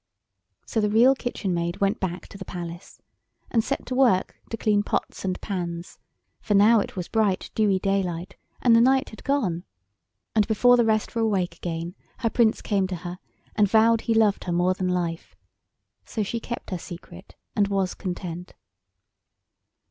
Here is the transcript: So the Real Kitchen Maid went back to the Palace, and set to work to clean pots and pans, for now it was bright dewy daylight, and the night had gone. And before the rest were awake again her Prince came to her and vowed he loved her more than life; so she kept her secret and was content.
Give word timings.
So 0.65 0.81
the 0.81 0.89
Real 0.89 1.13
Kitchen 1.13 1.53
Maid 1.53 1.77
went 1.79 1.99
back 1.99 2.27
to 2.29 2.37
the 2.39 2.43
Palace, 2.43 3.03
and 3.51 3.63
set 3.63 3.85
to 3.85 3.93
work 3.93 4.35
to 4.49 4.57
clean 4.57 4.81
pots 4.81 5.23
and 5.23 5.39
pans, 5.41 5.99
for 6.41 6.55
now 6.55 6.79
it 6.79 6.95
was 6.95 7.07
bright 7.07 7.51
dewy 7.53 7.77
daylight, 7.77 8.35
and 8.63 8.75
the 8.75 8.81
night 8.81 9.09
had 9.11 9.23
gone. 9.23 9.63
And 10.33 10.47
before 10.47 10.75
the 10.75 10.85
rest 10.85 11.13
were 11.13 11.21
awake 11.21 11.55
again 11.55 11.93
her 12.17 12.31
Prince 12.31 12.63
came 12.63 12.87
to 12.87 12.95
her 12.95 13.19
and 13.55 13.69
vowed 13.69 14.01
he 14.01 14.15
loved 14.15 14.45
her 14.45 14.51
more 14.51 14.73
than 14.73 14.87
life; 14.89 15.35
so 16.03 16.23
she 16.23 16.39
kept 16.39 16.71
her 16.71 16.79
secret 16.79 17.35
and 17.55 17.67
was 17.67 17.93
content. 17.93 18.55